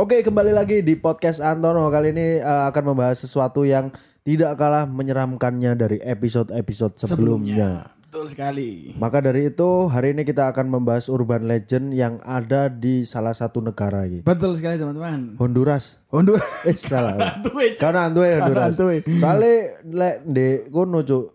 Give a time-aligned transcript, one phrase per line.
[0.00, 1.84] Oke, kembali lagi di podcast Antono.
[1.92, 3.92] Kali ini eh, akan membahas sesuatu yang
[4.24, 7.92] tidak kalah menyeramkannya dari episode-episode sebelumnya.
[8.08, 8.96] Betul sekali.
[8.96, 13.60] Maka dari itu, hari ini kita akan membahas urban legend yang ada di salah satu
[13.60, 14.24] negara gitu.
[14.24, 15.36] Betul sekali teman-teman.
[15.36, 16.00] Honduras.
[16.08, 16.48] Honduras.
[16.64, 17.36] Eh, salah.
[17.76, 18.80] Karena Antue Honduras.
[18.80, 21.28] Soalnya lek di kono cuk.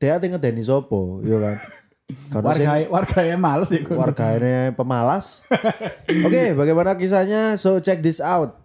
[0.00, 1.60] Dia tinggal ngedeni sopo, yo kan.
[2.08, 3.84] Karena sing Warga warga yang males ya.
[3.84, 4.00] kono.
[4.00, 5.44] warganya pemalas.
[6.26, 7.60] Oke, bagaimana kisahnya?
[7.60, 8.56] So check this out.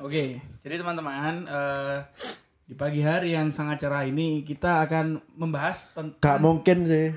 [0.00, 1.96] Oke, jadi teman-teman eh,
[2.64, 7.12] di pagi hari yang sangat cerah ini kita akan membahas tentang Gak mungkin sih.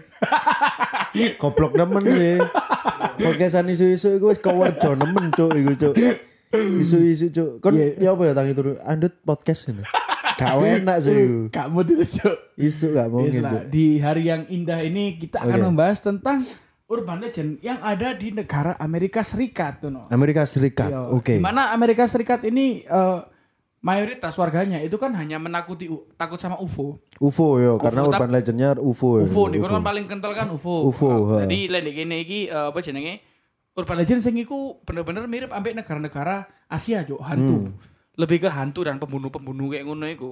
[1.39, 2.43] Goblok nemen sih.
[3.16, 5.95] Podcastan isu-isu iku wis kowerjo nemen cuk iku cuk.
[6.52, 7.63] Isu-isu cuk.
[7.63, 9.88] Kon ya apa ya tangi turu andut podcast ini.
[10.35, 10.52] Gak
[10.83, 11.39] enak sih iku.
[11.47, 12.38] kamu dulu Cuk.
[12.59, 13.63] Isu gak mungkin cuk.
[13.72, 15.67] di hari yang indah ini kita akan Oke.
[15.72, 16.44] membahas tentang
[16.91, 20.11] urban legend yang ada di negara Amerika Serikat tuh no.
[20.11, 20.91] Amerika Serikat.
[20.91, 21.39] Yo, Oke.
[21.39, 23.19] Di mana Amerika Serikat ini eh,
[23.81, 26.97] mayoritas warganya itu kan hanya menakuti takut sama UFO.
[27.22, 29.22] UFO yo karena urban legendnya UFO.
[29.22, 29.25] yo.
[29.30, 30.89] UFO nih kan paling kental kan UFO.
[30.89, 31.38] UFO.
[31.38, 33.22] Nah, Jadi lain kene iki eh, apa jenenge?
[33.78, 37.69] Urban legend sing iku bener-bener mirip ambek negara-negara Asia, Cuk, hantu.
[37.69, 37.78] Hmm.
[38.17, 40.31] Lebih ke hantu dan pembunuh-pembunuh kayak ngono iku.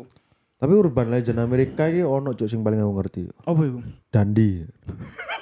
[0.56, 3.22] Tapi urban legend Amerika iki ono cuk sing paling aku ngerti.
[3.44, 3.80] Apa iku?
[4.08, 4.64] Dandi.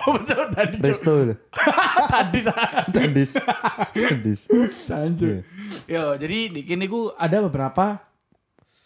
[0.02, 0.38] Apa Cuk?
[0.50, 0.82] Cuk?
[0.82, 1.36] Resto lho.
[2.12, 3.32] Tadi sa- Dandis.
[3.94, 4.40] Dandis.
[4.84, 5.46] Sanjur.
[5.86, 8.02] Yo, jadi di kene ku ada beberapa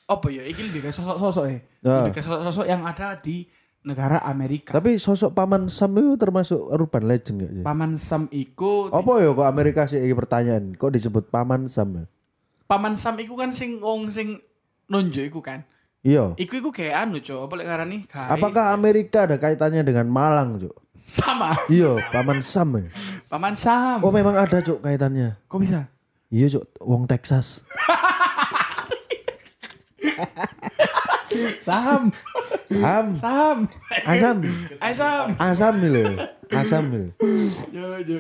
[0.08, 0.44] apa ya?
[0.44, 1.58] Iki lebih ke sosok-sosok ya.
[1.88, 2.03] Ah.
[2.03, 3.47] Lebih ke sosok-sosok yang ada di
[3.88, 4.75] negara Amerika.
[4.75, 7.64] Tapi sosok paman Sam itu termasuk urban legend gak sih?
[7.64, 10.75] Paman Sam iku Apa ya kok Amerika sih iki pertanyaan?
[10.75, 12.03] Kok disebut paman Sam?
[12.03, 12.06] ya?
[12.68, 14.44] Paman Sam iku kan sing wong sing
[14.91, 15.63] nunjuk iku kan.
[16.07, 16.31] Iya.
[16.40, 17.51] Iku iku kayak anu, Cuk.
[17.51, 17.97] Apa lek ngarani?
[18.07, 20.72] Kayak Apakah Amerika ada kaitannya dengan Malang, Cuk?
[20.97, 22.73] sama Iya, paman Sam.
[22.79, 22.90] ya?
[23.28, 24.00] Paman Sam.
[24.01, 25.35] Oh, memang ada, Cuk, kaitannya.
[25.51, 25.91] Kok bisa?
[26.31, 27.67] Iya, Cuk, wong Texas.
[31.67, 32.09] Sam.
[32.63, 33.06] Sam.
[33.19, 33.57] Sam.
[34.07, 34.38] Asam.
[34.79, 35.28] Eh Sam.
[35.38, 36.03] Asam lho.
[36.50, 37.12] Asam lho.
[37.69, 38.19] Yo, yo.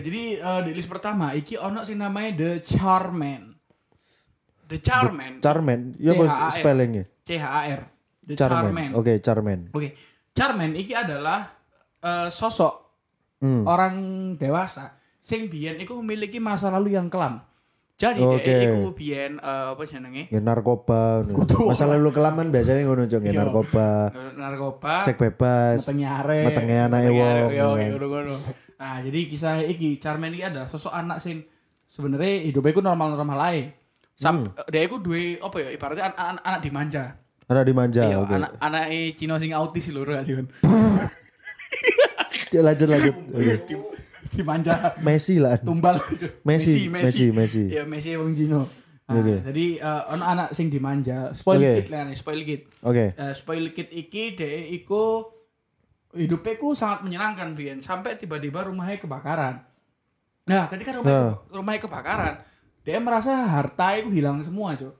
[0.00, 3.49] Jadi eh, di list pertama iki ono sing namanya The Charman.
[4.70, 5.42] The Charman.
[5.42, 5.80] Charman.
[5.98, 7.04] Ya bos spellingnya.
[7.20, 7.82] C H A R.
[8.22, 8.94] The Charman.
[8.94, 9.68] Oke, Charman.
[9.70, 9.98] Oke.
[10.30, 11.50] Charman iki adalah
[11.98, 12.86] eh, sosok
[13.40, 13.64] Hmm.
[13.64, 13.94] orang
[14.36, 17.40] dewasa sing biyen iku memiliki masa lalu yang kelam.
[17.96, 18.44] Jadi Oke.
[18.44, 20.28] dia iku biyen eh, apa jenenge?
[20.28, 21.24] Ya narkoba.
[21.68, 23.40] Masa lalu kelaman biasanya ngono, Cuk, ya Iya.
[23.40, 24.12] narkoba.
[24.34, 25.00] narkoba.
[25.00, 25.82] Sek bebas.
[25.82, 26.44] metenge arek.
[26.52, 27.88] Metenge anake wong, Yo, kan.
[27.98, 28.34] ngono.
[28.76, 31.44] Nah, jadi kisah iki Charman iki adalah sosok anak sing
[31.84, 33.72] sebenarnya hidupnya iku normal-normal ae.
[34.20, 34.52] Sam, Hmm.
[34.68, 37.16] dia iku duwe apa ya ibaratnya an- an- anak dimanja.
[37.48, 38.30] Ada dimanja, Iya, oke.
[38.30, 38.84] anak anak
[39.16, 40.36] Cina sing autis lho gak sih.
[42.50, 43.14] Ya, lanjut lanjut.
[43.36, 43.54] Oke.
[44.30, 45.58] Dimanja Messi lah.
[45.58, 45.98] tumbal
[46.42, 47.64] Messi, Messi, Messi.
[47.68, 48.62] Ya Messi wong Cina.
[49.06, 49.42] Nah, Oke.
[49.42, 51.72] Jadi eh, ono anak sing dimanja, spoil Oke.
[51.76, 52.60] kid lah nih, spoil kid.
[52.80, 53.04] Oke.
[53.12, 55.26] Eh, spoil kid iki dhek iku
[56.12, 59.62] hidupnya ku sangat menyenangkan Bian sampai tiba-tiba rumahnya kebakaran.
[60.44, 62.34] Nah, ketika rumahnya, ke- rumahnya kebakaran,
[62.80, 64.94] dia merasa harta itu hilang semua, Cuk.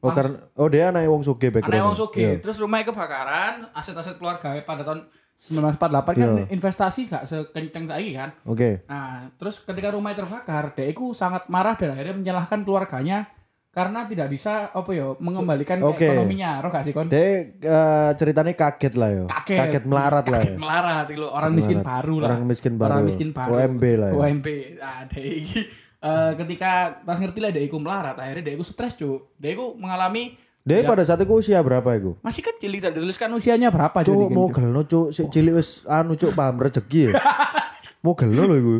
[0.00, 1.76] Oh karena oh dia anak wong suge background.
[1.76, 2.40] Aneh wong sugih.
[2.40, 5.04] Terus rumahnya kebakaran, aset-aset keluarga pada tahun
[5.36, 6.44] 1948 kan Iya.
[6.52, 8.32] investasi gak sekenceng saiki kan.
[8.44, 8.84] Oke.
[8.88, 13.28] Nah, terus ketika rumahnya terbakar, dia itu sangat marah dan akhirnya menyalahkan keluarganya
[13.70, 16.08] karena tidak bisa apa ya mengembalikan Oke.
[16.08, 17.12] ekonominya, roh gak sih kon?
[17.12, 19.24] Dia eh, ceritanya kaget lah ya.
[19.28, 19.84] Kaget.
[19.84, 20.58] melarat lah Kaget ya.
[20.60, 22.28] melarat itu orang miskin baru lah.
[22.32, 22.88] Orang miskin baru.
[22.96, 23.52] Orang miskin baru.
[23.52, 24.16] OMB lah ya.
[24.16, 24.46] OMB.
[24.80, 25.60] Nah, dia iki
[26.00, 29.36] eh, ketika pas ngerti lah dia iku melarat, akhirnya dia iku stres, Cuk.
[29.36, 32.20] Dia iku mengalami Dia pada saat itu usia berapa itu?
[32.20, 36.32] masih kecil tidak dituliskan usianya berapa Cuk mau gelno cuk si cilik wis anu cuk
[36.32, 37.12] paham rezeki ya.
[38.04, 38.74] mau gelno lho iku.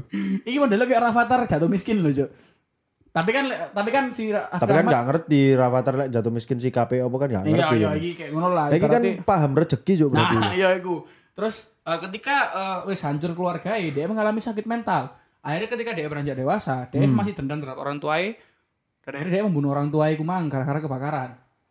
[0.44, 2.28] Iki modelnya kayak Rafathar jatuh miskin loh, Cuk.
[3.10, 6.68] Tapi kan tapi kan si Tapi kan Rahmat- gak ngerti Rafathar lek jatuh miskin si
[6.68, 7.74] KPO apa kan gak Iya, ngerti.
[7.74, 7.96] iya, kan.
[7.96, 8.66] iki kayak ngono lah.
[8.68, 10.36] Iki kan paham rezeki cuk berarti.
[10.36, 10.94] Nah, iya iku.
[11.32, 15.16] Terus eh, ketika eh, wis hancur keluarga dia mengalami sakit mental.
[15.40, 17.16] Akhirnya ketika dia beranjak dewasa, dia Hmm.
[17.16, 18.36] masih dendam terhadap orang tuanya.
[19.00, 21.30] Dan akhirnya dia membunuh orang tua iku mang gara-gara kebakaran.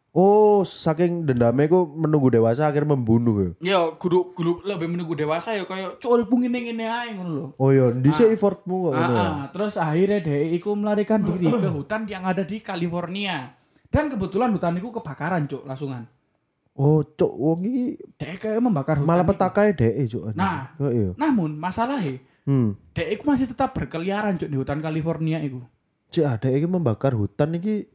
[0.09, 3.49] Oh, saking dendamnya ku menunggu dewasa akhirnya membunuh ya.
[3.61, 7.47] Ya, kudu kudu lebih menunggu dewasa ya kayak cuk pun ngene ngene ae ngono lho.
[7.55, 9.21] Oh iya, dhisik effortmu kok Ah, ngono ya.
[9.21, 9.45] ah.
[9.53, 13.53] terus akhirnya dia iku melarikan diri ke hutan yang ada di California.
[13.85, 16.09] Dan kebetulan hutan itu kebakaran, cuk, langsungan.
[16.73, 17.85] Oh, cuk wong iki
[18.17, 19.05] Dek kayak membakar hutan.
[19.05, 20.33] malah petakae dhek cuk.
[20.33, 20.73] Nah.
[20.73, 21.09] Kok iya.
[21.15, 22.75] Namun masalahnya Hmm.
[22.91, 25.59] Dek iku masih tetap berkeliaran cuk di hutan California iku.
[26.09, 27.85] Cik ada iki membakar hutan iki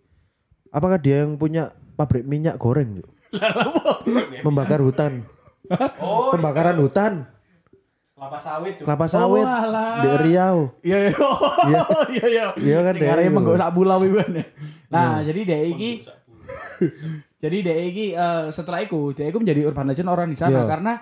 [0.69, 3.09] apakah dia yang punya pabrik minyak goreng cuk?
[4.41, 5.25] membakar hutan.
[5.99, 7.25] Oh, Pembakaran hutan,
[8.15, 8.85] Kelapa sawit cuk.
[8.85, 10.59] kelapa sawit Oh, di Riau.
[10.81, 11.13] Iya iya.
[11.65, 11.83] Iya
[12.31, 12.45] iya.
[12.55, 13.03] Iya kan, Dek.
[13.03, 14.31] Negara menggok sak pulau iku kan.
[14.87, 15.91] Nah, jadi dek iki
[17.43, 20.69] jadi dek iki eh, setelah iku dek iku menjadi urban legend orang di sana Iya.
[20.69, 20.93] karena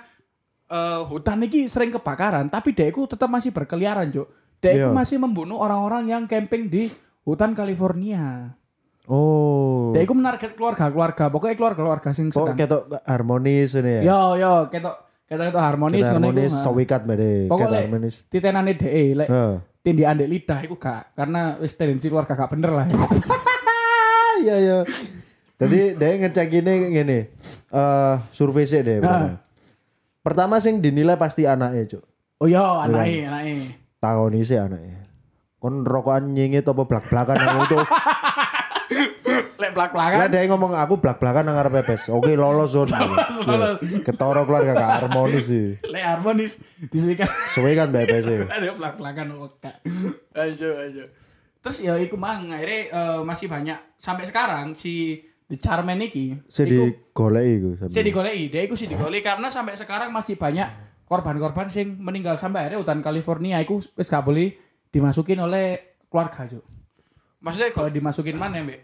[0.73, 4.29] eh, hutan iki sering kebakaran tapi dek iku tetap masih berkeliaran, Cuk.
[4.59, 4.95] Dek iku Iya.
[4.95, 6.89] masih membunuh orang-orang yang camping di
[7.23, 8.57] hutan California.
[9.05, 9.91] Oh.
[9.93, 12.55] Dek iku menarget keluarga-keluarga, pokoknya keluarga-keluarga sing sedang.
[12.55, 14.03] ketok harmonis ini ya?
[14.07, 14.95] Yo yo, ketok
[15.27, 16.39] ketok ketok harmonis ngono iku.
[16.39, 16.53] harmonis
[17.03, 17.33] mbade.
[17.35, 18.15] Ketok Pokoknya harmonis.
[18.27, 19.55] titenane dhek e, lek Heeh.
[19.83, 22.87] tindikan dek lidah iku gak karena wis tendensi keluarga gak bener lah.
[22.87, 24.79] Ah, iya iya.
[25.55, 27.19] Tadi dia ngecek ini ngene.
[27.69, 28.99] Eh survei sih deh.
[28.99, 29.43] pertama.
[30.23, 32.05] Pertama sing dinilai pasti anaknya, Cuk.
[32.39, 33.55] Oh yo, anake anake.
[33.99, 35.07] Takoni sih anaknya.
[35.59, 37.79] Kon rokokan nyengit apa blak-blakan nang itu.
[39.63, 40.27] Lek Lah plak-plakan.
[40.27, 42.11] dia ngomong aku blak-blakan nang arep pepes.
[42.11, 42.91] Oke lolos zon.
[43.47, 43.79] lolos.
[44.03, 45.79] Ketoro keluarga gak harmonis sih.
[45.87, 46.59] Lek harmonis
[46.91, 47.31] disuwikan.
[47.55, 48.43] Suwe kan pepes sih.
[48.43, 49.71] Ada plak-plakan oke.
[50.35, 51.05] Ayo ayo.
[51.63, 55.23] Terus ya iku mang akhirnya eh, masih banyak sampai sekarang si
[55.53, 57.71] The Charman iki Sing digoleki iku.
[57.93, 60.65] si digoleki, dia iku si digoleki karena sampai sekarang masih banyak
[61.05, 64.57] korban-korban sing meninggal sampai akhirnya hutan California iku wis gak boleh
[64.89, 66.65] dimasukin oleh keluarga, Cuk.
[67.45, 68.81] Maksudnya kalau dimasukin mana, Mbak?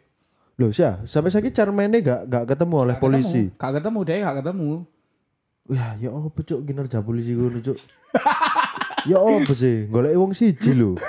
[0.61, 3.49] Loh, sih sampai sakit Charmaine gak gak ketemu oleh polisi.
[3.57, 4.85] Gak ketemu, dia gak ketemu.
[5.73, 7.81] Wah, ya apa cuk kinerja polisi ngono cuk.
[9.11, 9.89] ya apa sih?
[9.89, 11.01] Golek wong siji lho.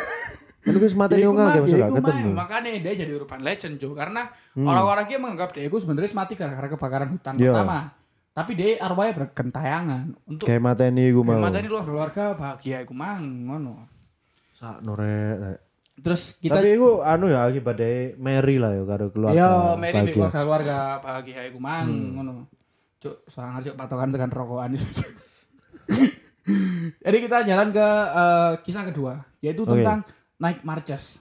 [0.69, 2.29] Kan wis mateni Ya, wong iku akeh mah, masa ya, gak ketemu.
[2.31, 3.89] Makanya dia jadi urban legend, Jo.
[3.91, 4.21] Karena
[4.55, 7.51] orang-orang dia menganggap dia itu sebenarnya mati gara-gara kebakaran hutan Iya.
[7.51, 7.79] pertama.
[8.29, 11.41] Tapi dia arwahnya bergentayangan untuk Kayak mateni iku mau.
[11.41, 13.89] mata ini luar keluarga bahagia iku mang ngono.
[14.51, 15.59] Sak norek.
[15.99, 19.35] Terus kita Tapi iku anu ya akibatnya Mary lah ya karo keluarga.
[19.35, 20.13] Yo, Mary bahagia.
[20.15, 22.47] keluarga keluarga bahagia iku mang ngono.
[22.97, 24.71] Cuk, sangar cuk patokan tekan rokokan.
[26.99, 29.75] Jadi kita jalan ke eh, kisah kedua, yaitu Oke.
[29.75, 30.01] tentang
[30.39, 31.19] night marches.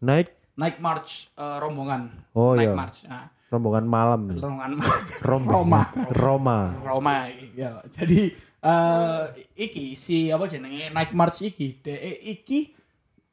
[0.00, 2.12] Naik Night march eh, rombongan.
[2.36, 2.76] Oh, night iya.
[2.76, 2.98] march.
[3.08, 4.38] Nah, rombongan malam nih.
[4.38, 4.72] rombongan
[5.28, 5.50] Roma.
[5.50, 5.82] Roma.
[6.12, 6.58] Roma.
[6.84, 7.14] Roma
[7.56, 7.80] ya.
[7.88, 8.28] Jadi
[8.60, 9.22] eh
[9.56, 12.76] iki si apa jenenge Night March iki, de iki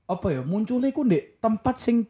[0.07, 2.07] apa ya munculnya ku ndek tempat sing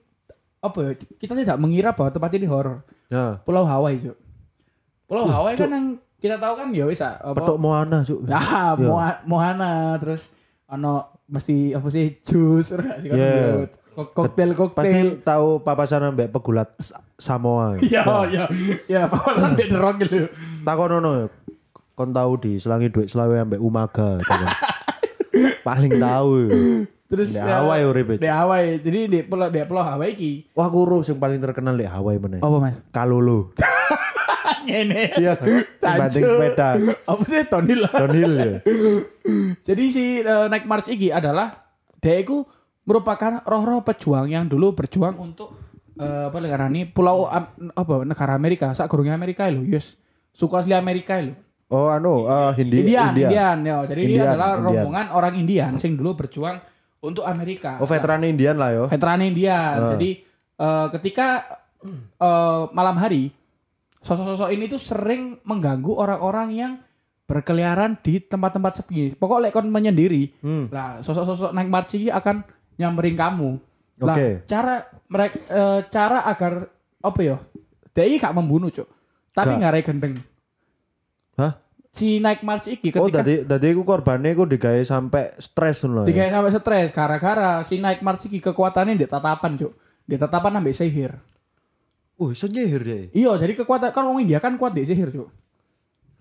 [0.62, 2.86] apa ya kita tidak mengira bahwa tempat ini horor.
[3.10, 3.42] Ya.
[3.42, 4.18] Pulau Hawaii, Cuk.
[5.10, 5.88] Pulau Hawaii kan yang
[6.22, 8.22] kita tahu kan ya wis ah, apa Petok Moana cuk.
[8.30, 10.30] Ya, Moa- Mohana terus
[10.70, 13.48] ono mesti apa sih jus ora sih kan Yeah.
[13.54, 13.68] yo.
[13.94, 15.08] Kok- koktail Pasti koktail.
[15.22, 17.82] tahu papasan ambek pegulat Sa- Samoa.
[17.82, 18.46] Iya, iya.
[18.86, 20.30] Ya, papasan dek derok gitu.
[20.62, 21.28] Takonono ya.
[21.92, 24.18] Kon tahu di selangi duit selawe ambek Umaga.
[24.18, 24.54] gitu kan.
[25.68, 26.30] Paling tahu.
[26.46, 26.50] ya.
[27.08, 28.22] Terus Di ya, Hawaii urip itu.
[28.22, 28.78] Di Hawaii.
[28.78, 30.32] Jadi di pulau di pulau Hawaii iki.
[30.54, 32.38] Wah guru yang paling terkenal di Hawaii mana?
[32.38, 32.78] Apa, Mas?
[32.92, 33.50] Kalulu.
[34.68, 35.04] Ngene.
[35.16, 35.34] Iya,
[36.00, 36.76] banting sepeda.
[37.08, 37.92] Apa sih Tony lah.
[37.96, 38.52] Downhill ya.
[39.64, 41.66] Jadi si eh, Night March iki adalah
[41.98, 42.44] dia itu
[42.84, 45.56] merupakan roh-roh pejuang yang dulu berjuang untuk
[45.96, 49.96] eh, apa ngarani pulau Am- apa negara Amerika, sak gurunge Amerika lho, yes.
[50.32, 51.36] Suku asli Amerika lho.
[51.68, 53.28] Oh anu, eh, Hindi, Indian, India.
[53.28, 53.78] Indian, ya.
[53.84, 54.66] Jadi dia Indian, adalah Indian.
[54.68, 56.58] rombongan orang Indian sing dulu berjuang
[57.04, 57.80] untuk Amerika.
[57.84, 58.84] Oh veteran Indian lah yo.
[58.88, 59.96] veteran Indian.
[59.96, 60.10] Jadi
[60.56, 61.28] eh, ketika
[62.24, 63.36] eh, malam hari
[64.02, 66.72] sosok-sosok ini tuh sering mengganggu orang-orang yang
[67.28, 69.14] berkeliaran di tempat-tempat sepi.
[69.20, 70.32] Pokoknya kon menyendiri.
[70.40, 70.72] Hmm.
[70.72, 72.42] Lah, sosok-sosok naik march ini akan
[72.80, 73.60] nyamperin kamu.
[74.00, 74.30] Lah, Oke.
[74.48, 75.38] cara mereka
[75.92, 76.72] cara agar
[77.04, 77.38] apa ya?
[77.92, 78.88] Dia gak membunuh, Cuk.
[79.34, 79.60] Tapi Gak.
[79.60, 80.16] ngarai gendeng.
[81.38, 81.58] Hah?
[81.94, 86.06] Si naik march iki Oh ketika tadi tadi aku korbannya aku digawe sampai stres loh.
[86.06, 86.14] Ya.
[86.14, 89.74] Digawe sampai stres gara-gara si naik march iki kekuatannya di tatapan, Cuk.
[90.06, 91.18] Di tatapan ambek sihir.
[92.18, 93.04] Oh, iso nyihir deh.
[93.14, 95.30] Iya, jadi kekuatan kan wong India kan kuat di sihir, Cuk.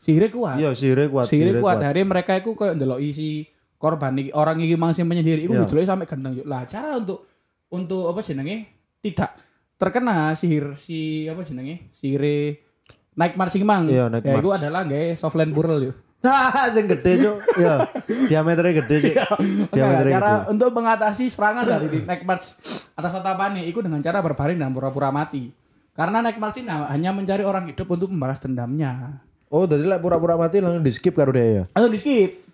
[0.04, 0.56] Sihirnya kuat.
[0.60, 1.24] Iya, sihirnya kuat.
[1.26, 1.76] sihirnya kuat.
[1.80, 5.64] Dari mereka itu kayak ndelok isi korban iki orang iki mangsi menyendiri iku Iya.
[5.64, 6.46] dijuluki sampai gendeng, Cuk.
[6.46, 7.24] Lah, cara untuk
[7.72, 8.68] untuk apa jenenge?
[9.00, 9.30] Tidak
[9.76, 11.88] terkena sihir si apa jenenge?
[11.90, 12.22] Sihir
[13.16, 13.88] naik marching mang.
[13.88, 15.96] Iya, naik ya, itu adalah gawe softland burel, Cuk.
[16.26, 17.36] Hahaha, sing gede cuk.
[17.56, 17.74] Iya,
[18.26, 19.16] diameternya gede cuk.
[19.16, 20.46] Enggak, diameternya cara gede.
[20.52, 22.46] untuk mengatasi serangan dari Night March
[22.92, 25.52] atas tatapan itu dengan cara berbaring dan pura-pura mati.
[25.96, 29.24] Karena March ini hanya mencari orang hidup untuk membalas dendamnya.
[29.48, 31.64] Oh, tadi lah pura-pura mati langsung di skip karo dia ya.
[31.72, 32.44] Atau di skip.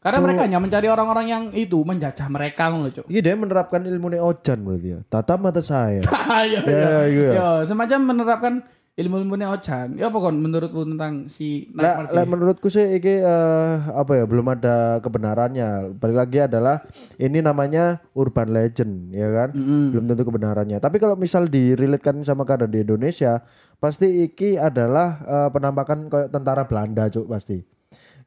[0.00, 0.24] Karena Cuk.
[0.28, 3.04] mereka hanya mencari orang-orang yang itu menjajah mereka ngono, Cuk.
[3.08, 4.98] Iya dia menerapkan ilmu ojan berarti ya.
[5.08, 6.00] Tatap mata saya.
[6.40, 7.30] Iya, Ya, iya.
[7.36, 8.52] Yo, semacam menerapkan
[9.00, 9.96] ilmu-ilmunya Ojan.
[9.96, 12.28] Ya apa kon menurutmu tentang si lek ini?
[12.28, 15.96] menurutku sih iki eh, apa ya belum ada kebenarannya.
[15.96, 16.84] Balik lagi adalah
[17.16, 19.48] ini namanya urban legend ya kan.
[19.56, 20.76] Belum tentu kebenarannya.
[20.78, 23.40] Tapi kalau misal direlitkan sama keadaan di Indonesia,
[23.80, 27.64] pasti iki adalah eh, penampakan kayak tentara Belanda cuk pasti.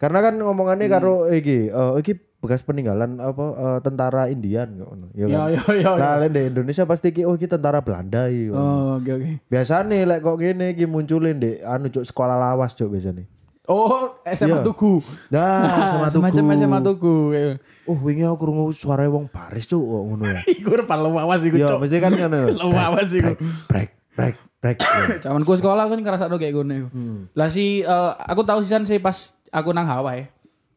[0.01, 0.93] Karena kan ngomongannya Mm.
[0.93, 2.13] karo iki eh, iki
[2.43, 5.47] bekas peninggalan apa eh, tentara Indian kok ngono, ya Ya kan.
[5.47, 5.79] ya ya.
[5.79, 5.91] ya.
[5.95, 8.51] Nah, lek di Indonesia pasti iki oh iki tentara Belanda iki.
[8.51, 9.29] Oh, oke oke.
[9.47, 13.23] Biasanya lek kok gini iki munculin di anu cuk sekolah lawas cuk biasanya.
[13.63, 14.59] Oh, SMA Iya.
[14.61, 14.99] Tugu.
[15.31, 16.19] Nah, sama tuku.
[16.19, 17.15] Semacam SMA Tugu.
[17.31, 17.55] ya.
[17.83, 20.39] Oh, wingi aku krungu suara wong Paris cuk kok ngono ya.
[20.59, 21.79] Iku repan lawas iku, Yo, Cok.
[21.79, 22.51] mesti kan ngono.
[22.59, 23.39] Lawas iku.
[23.71, 24.77] Break, break, break.
[25.17, 26.87] Zaman ku sekolah kan ngerasa kayak ngono iku.
[26.91, 27.31] Hmm.
[27.31, 30.27] Lah si eh, aku tahu sisan sih pas aku nang Hawaii.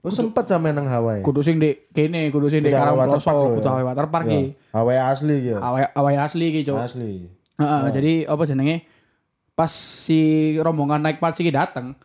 [0.06, 1.26] Oh, sempet sama nang Hawaii.
[1.26, 3.74] Kudu sing di kene, kudu sing di Karang Ploso, lho, kudu ya.
[3.74, 4.42] Hawaii Waterpark Ya, iki.
[4.70, 5.58] Hawaii asli gitu.
[5.58, 6.78] Hawaii Hawaii asli iki, Cok.
[6.78, 7.26] Asli.
[7.58, 8.86] Heeh, jadi apa jenenge?
[9.58, 11.98] Pas si rombongan naik pas iki dateng,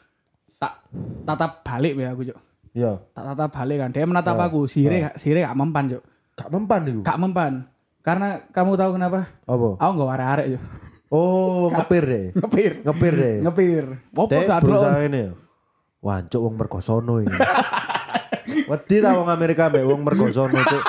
[0.58, 0.82] tak
[1.30, 2.40] tatap balik ya aku, Cok.
[2.74, 3.06] Iya.
[3.14, 3.90] Tak tatap balik kan.
[3.94, 6.04] Dia menatap aku, sire sire gak mempan, Cok.
[6.42, 7.02] Gak mempan iku.
[7.06, 7.54] Gak mempan.
[8.02, 9.30] Karena kamu tahu kenapa?
[9.46, 9.78] Apa?
[9.78, 10.64] Aku gak arek-arek, Cok.
[11.14, 12.26] Oh, ngepir deh.
[12.34, 12.72] Ngepir.
[12.82, 13.38] Ngepir deh.
[13.46, 13.86] Ngepir.
[14.18, 15.32] Apa gak berusaha ini ya.
[16.02, 17.30] Wancuk wong mergosono ini.
[18.72, 20.84] Wedi ta wong Amerika mbek wong mergosono cuk.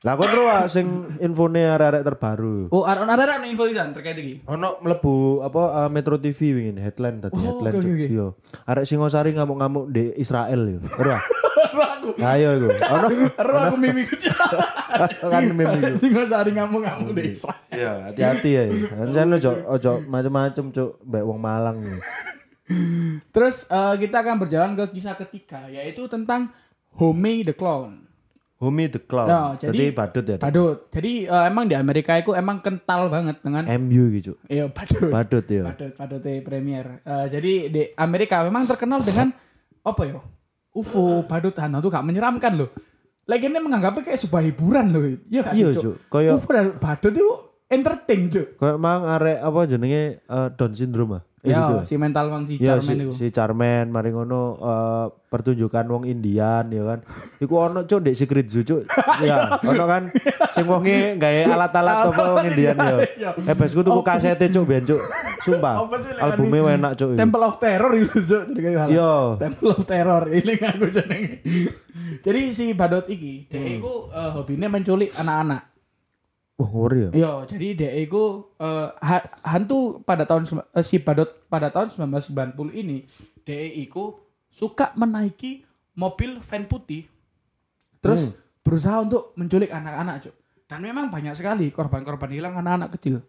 [0.00, 0.86] Lah kon ro ah, sing
[1.20, 2.72] infone arek-arek terbaru.
[2.72, 4.40] Oh, ada ada ada info isan terkait iki.
[4.48, 8.06] Ono mlebu apa uh, Metro TV wingi headline tadi Oh, headline oke, oke.
[8.08, 8.26] Yo.
[8.64, 10.80] Arek Singosari ngamuk-ngamuk di Israel yo.
[10.80, 12.08] Ero aku.
[12.16, 12.68] Ayo iku.
[12.80, 14.02] Ono Ero aku mimi
[15.20, 15.94] kan meme iku.
[16.00, 17.36] Sing sari ngamuk-ngamuk deh.
[17.68, 18.62] Iya, hati-hati ya.
[19.04, 21.76] Anjan ojo ojo macem-macem cuk mbek wong Malang.
[23.30, 26.48] Terus eh, kita akan berjalan ke kisah ketiga yaitu tentang
[26.92, 28.06] Homie the Clown.
[28.60, 29.24] Humi the Clown.
[29.24, 30.36] Ya, jadi- jadi badut ya.
[30.36, 30.76] Badut.
[30.92, 34.36] Jadi eh, emang di Amerika itu emang kental banget dengan MU gitu.
[34.46, 35.08] Iya, badut.
[35.08, 35.64] Badut ya.
[35.64, 37.00] Badut, badut di Premier.
[37.00, 39.32] Eh, jadi di Amerika memang terkenal dengan
[39.80, 40.20] apa ya?
[40.70, 42.70] UFO, badut hantu tuh gak menyeramkan loh.
[43.26, 45.02] Ini menganggapnya kayak sebuah hiburan loh.
[45.26, 45.94] Iya gak sih, Iya, Cuk?
[46.06, 47.30] Kayak- UFO dan badut itu
[47.66, 48.46] entertain, Cuk.
[48.54, 51.22] Kayak mang arek apa jenenge eh, Down syndrome ah.
[51.40, 51.88] Eh, Ya, gitu.
[51.88, 53.12] si mental mang si Ya Charman si, itu.
[53.16, 57.00] si Charman mari ngono eh, pertunjukan wong Indian ya kan.
[57.38, 58.84] Iku ono cuk ndek Secret Zoo cuk.
[59.24, 60.12] ya, ono kan
[60.52, 62.96] sing wonge gawe alat-alat apa wong Indian ya.
[63.16, 63.30] Iya.
[63.40, 65.00] Eh besku tuku kasete cuk ben cuk.
[65.40, 65.80] Sumpah.
[66.20, 67.16] Albumnya enak cuk.
[67.16, 68.42] Temple of Terror itu, Cuk.
[68.46, 68.88] Jadi kayak hal.
[68.92, 69.12] Yo.
[69.40, 71.40] Temple of Terror ini aku jenenge.
[72.20, 73.80] Jadi si Badut iki, dia Hmm.
[73.80, 75.69] iku eh, hobinya menculik anak-anak.
[76.62, 77.10] Ngori ya.
[77.12, 78.22] Yo, jadi dia iku
[78.54, 82.36] eh, ha- hantu pada tahun eh, si Badut pada tahun 1990
[82.74, 83.04] ini
[83.40, 85.64] dia iku suka menaiki
[85.94, 87.08] mobil van putih.
[87.98, 88.34] Terus Hmm.
[88.60, 90.34] berusaha untuk menculik anak-anak, Cuk.
[90.64, 93.20] Dan memang banyak sekali korban-korban hilang anak-anak kecil.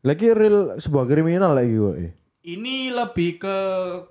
[0.00, 1.96] Lagi real sebuah kriminal lagi kok.
[1.96, 2.12] Eh.
[2.44, 3.56] Ini lebih ke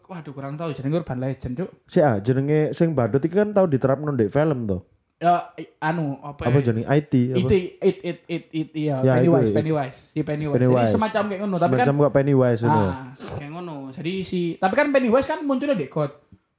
[0.03, 1.69] waduh kurang tahu jadi urban legend, Cuk.
[1.85, 4.81] Si ah jenenge sing badut iki kan tau diterapno ndek film to.
[5.23, 6.63] Ya i- anu apa, Apa ya?
[6.65, 7.37] jenenge IT apa?
[7.39, 7.47] It,
[7.79, 10.53] it, it, it, it, iya, Ya, Pennywise, itu, Pennywise, si Pennywise.
[10.53, 10.83] Pennywise.
[10.83, 12.67] Jadi semacam kayak ngono, tapi kan Semacam kok Pennywise ya.
[12.67, 12.91] ah,
[13.33, 13.75] kayak ngono.
[13.89, 16.11] Jadi si, tapi kan Pennywise kan munculnya di God.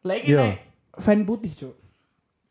[0.02, 0.40] Lagi Iya.
[0.42, 0.56] nek
[0.97, 1.75] fan putih, Cuk.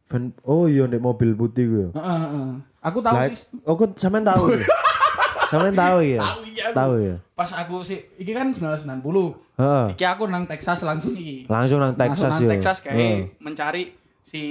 [0.06, 1.88] Van, oh iya ndek mobil putih gue.
[1.90, 2.50] Heeh, heeh.
[2.84, 4.52] Aku tahu Lah, sih oh kok sampean tahu.
[4.52, 4.62] ya?
[5.50, 6.20] sampean tahu ya?
[6.20, 6.76] Tahu, iya, aku.
[6.76, 7.16] Tahu ya?
[7.34, 9.02] pas aku sih, iki kan 1990.
[9.56, 9.86] Heeh.
[9.92, 11.48] Iki aku nang Texas langsung iki.
[11.48, 12.50] Langsung nang langsung Texas nang ya.
[12.54, 13.18] Texas kayak Heeh.
[13.40, 13.84] mencari
[14.22, 14.42] si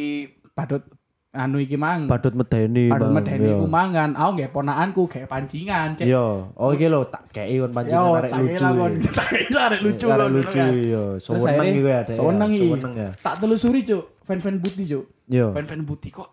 [0.50, 0.82] badut
[1.32, 2.04] anu iki mang.
[2.04, 2.92] Badut medeni.
[2.92, 3.16] Badut Bang.
[3.18, 3.56] medeni Iya.
[3.56, 4.10] ku mangan.
[4.12, 5.96] Aku nggak ponakanku kayak pancingan.
[5.96, 6.04] Cek.
[6.04, 6.24] Iya.
[6.52, 8.68] Oh iki lho tak kei kon pancingan Yo, arek tak lucu.
[9.16, 10.06] Tak kira arek lucu.
[10.06, 10.70] Arek lucu kan.
[10.70, 11.02] iya.
[11.16, 12.14] Terus Seweneng akhirnya- gitu ya dek.
[12.14, 12.56] Seweneng ya.
[12.58, 12.68] iki.
[12.94, 13.08] Ya.
[13.18, 14.04] Tak telusuri, Cuk.
[14.22, 15.04] Fan-fan putih, Cuk.
[15.26, 15.46] Iya.
[15.50, 16.28] Fan-fan putih kok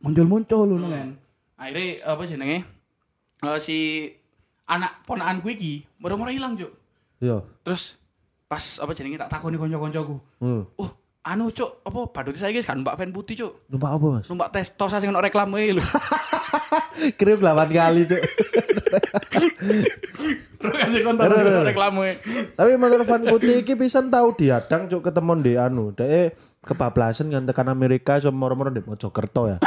[0.00, 1.08] muncul-muncul loh kan.
[1.54, 2.58] Akhirnya apa jenenge?
[3.40, 3.76] Eh, si
[4.64, 6.72] anak ponakanku iki murah-murah hilang, Cuk.
[7.18, 7.44] Iya.
[7.60, 8.00] Terus
[8.44, 10.16] pas apa jenenge tak takoni kanca-kancaku.
[10.38, 10.64] Hmm.
[10.76, 10.90] Oh,
[11.24, 13.64] anu cuk, apa badut saya guys kan numpak fan putih cuk.
[13.72, 14.28] Numpak apa, Mas?
[14.28, 15.80] Numpak tes tosa sing ono reklame lho.
[17.18, 18.22] Kirim 8 kali, Cuk.
[21.64, 22.20] Reklame.
[22.52, 25.96] Tapi motor van putih iki pisan tahu diadang cuk ketemu di anu.
[25.96, 29.58] Dek kebablasan kan tekan Amerika so moro-moro di Mojokerto ya.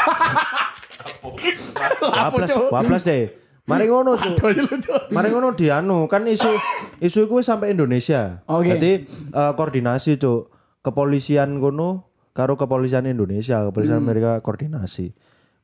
[2.01, 3.33] Wablas, wablas deh.
[3.67, 4.29] Mari ngono ya
[4.61, 5.09] lu, Cuk.
[5.09, 6.53] Mari ngono di anu kan isu
[7.01, 8.45] isu wis sampai Indonesia.
[8.45, 8.77] Oke.
[8.77, 8.91] Jadi
[9.33, 10.56] eh, koordinasi cuk.
[10.87, 15.11] Kepolisian kono karo kepolisian Indonesia, kepolisian Amerika koordinasi.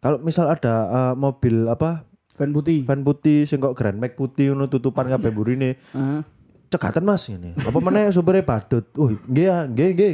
[0.03, 2.03] Kalau misal ada eh, mobil apa
[2.34, 2.82] Fan putih.
[2.89, 5.77] van putih sing kok Grand Max putih ngono tutupan kabeh burine.
[5.96, 6.22] Heeh.
[6.74, 10.13] cekatan mas ini apa mana supirnya badut oh nggih ya nggih nggih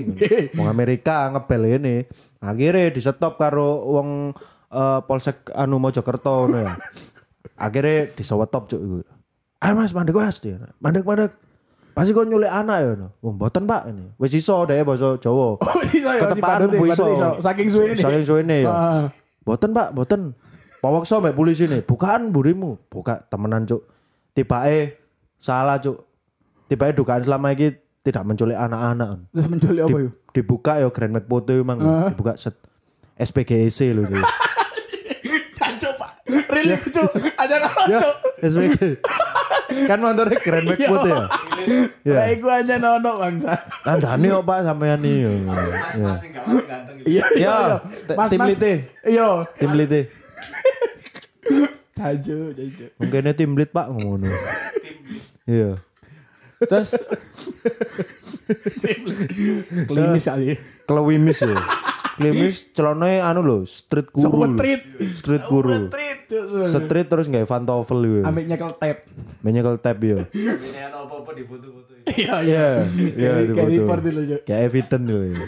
[0.59, 2.03] wong Amerika ngebel ini
[2.43, 4.35] akhirnya di stop karo wong
[4.67, 6.75] eh, polsek anu Mojokerto ngono ya
[7.55, 8.99] akhirnya disewetop cuk iku
[9.59, 10.55] Ayo Mas mandek Mas dia.
[10.79, 11.35] Mandek mandek.
[11.99, 13.11] Pasti kau nyulik anak ya no.
[13.19, 14.07] Wong boten Pak ini.
[14.15, 15.59] Wis iso deh bahasa Jawa.
[15.67, 17.11] Oh, iso ya Ketepan bu iso.
[17.43, 17.99] Saking suwe ini.
[17.99, 18.71] Saking suwene ya.
[18.71, 19.03] Heeh.
[19.43, 20.31] Boten Pak, boten.
[20.79, 21.83] Pawaksa mbek polisi nih.
[21.83, 22.79] Bukaan burimu.
[22.87, 23.83] Buka temenan cuk.
[24.31, 24.95] Tibake
[25.43, 25.99] salah cuk.
[26.71, 29.27] Tibake dugaan selama ini tidak menculik anak-anak.
[29.35, 30.13] Terus menculik apa yuk?
[30.31, 31.83] Dibuka ya Grand Mac Photo emang.
[32.15, 32.55] Dibuka set
[33.19, 34.23] SPGC lho tuh.
[35.59, 36.11] Cancuk pak.
[36.47, 37.11] Relief cuk.
[37.35, 38.15] Aja ya, cuk.
[38.39, 39.03] SPG.
[39.85, 41.25] kan motornya Grand Mac Photo ya.
[42.01, 42.15] Ya.
[42.25, 43.53] Kayak gue aja nono bangsa.
[43.85, 45.17] Kandane kok Pak sampean nih.
[45.99, 47.07] Mas sing ganteng gitu.
[47.09, 47.57] Iya Ya,
[48.07, 48.73] t- tim lite.
[49.05, 49.29] Iya.
[49.55, 50.01] Tim lite.
[51.93, 52.89] Cancuk, cancuk.
[52.97, 54.25] Mungkin tim lead Pak ngono.
[55.45, 55.77] Iya.
[56.59, 56.91] Terus
[59.87, 60.57] klinis kali.
[60.83, 61.59] Klewimis ya.
[62.19, 64.27] Klewimis celana anu lho, street guru.
[64.27, 64.81] Sewetrit.
[65.15, 65.71] Street guru.
[65.87, 66.08] Sewetrit.
[66.65, 68.21] Street terus nggak pantofel gitu.
[68.21, 69.01] Ambek nyekel tape.
[69.39, 70.23] Menyekel tab ya.
[70.25, 72.03] Ini atau apa-apa di foto-foto ini.
[72.15, 72.67] Iya, Iya,
[73.11, 73.75] iya Kayak- di kayak foto.
[73.75, 74.41] report dulu, Cuk.
[74.43, 75.19] Kayak evident lho.
[75.23, 75.35] ya.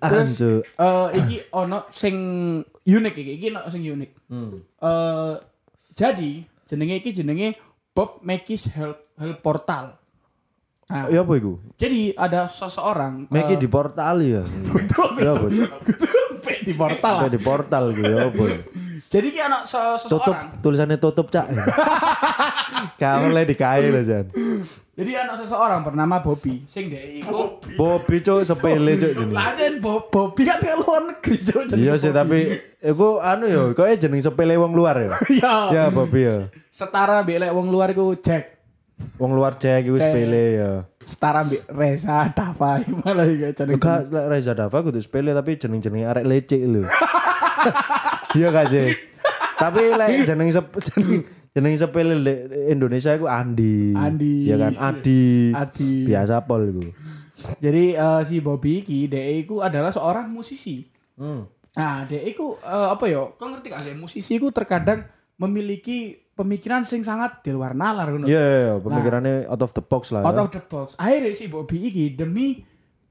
[0.00, 0.56] Terus Anjir.
[0.62, 2.14] eh iki ono sing
[2.80, 4.10] unik iki, iki ono sing unik.
[4.78, 5.32] Eh
[5.92, 6.30] jadi
[6.64, 7.48] jenenge iki jenenge
[7.90, 9.98] Bob Mekis Help Help Portal.
[10.86, 11.60] Nah, Ya apa iku?
[11.74, 14.40] jadi ada seseorang Meki eh, di portal ya.
[14.72, 15.44] betul Ya apa?
[15.44, 16.16] betul
[16.64, 17.20] di portal lah.
[17.20, 18.44] Kayak di portal gitu ya apa?
[19.08, 20.60] Jadi ki anak se- Tutup seseorang.
[20.60, 21.48] tulisannya tutup cak.
[23.00, 24.28] Kamu lagi di kain loh Jan.
[24.92, 26.60] Jadi anak seseorang bernama Bobby.
[26.64, 29.32] Sing dia iku Bobby cuk sepele cuk ini.
[29.32, 31.62] Lajen Bob Bobby kan ke luar negeri Cuk.
[31.68, 32.38] Jenenge Iya sih tapi
[32.78, 35.14] iku anu yo, kowe jeneng sepele wong luar ya.
[35.32, 35.54] Iya.
[35.70, 36.50] Ya Bobby ya.
[36.68, 38.60] Setara mbek lek wong luar iku Jack.
[39.16, 40.04] Wong luar cek iku Cek.
[40.04, 40.70] sepele ya.
[41.00, 43.78] Setara mbek Reza Dava malah iki jenenge.
[43.78, 46.82] Enggak lek Reza Dava kudu sepele tapi jeneng-jeneng arek lecek lho.
[48.36, 48.88] Iya gak sih?
[49.58, 51.24] Tapi lek jeneng sep jeneng
[51.56, 53.96] jeneng sepele lek Indonesia iku Andi.
[53.96, 54.44] Andi.
[54.44, 55.52] Ya kan Adi.
[55.56, 56.04] Adi.
[56.04, 56.82] Biasa pol iku.
[57.62, 60.84] Jadi eh, si Bobby iki dia iku adalah seorang musisi.
[61.18, 61.46] Hmm.
[61.78, 63.32] Nah, dia iku eh, apa ya?
[63.38, 63.94] Kau ngerti gak sih?
[63.96, 65.06] Musisi iku terkadang
[65.38, 68.26] memiliki pemikiran sing sangat di luar nalar ngono.
[68.26, 70.22] Iya, iya, iya, pemikirannya out of the box lah.
[70.22, 70.42] Out ya.
[70.46, 70.94] of the box.
[70.98, 72.62] Akhirnya si Bobby iki demi